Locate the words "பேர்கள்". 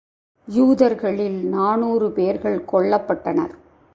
2.11-2.65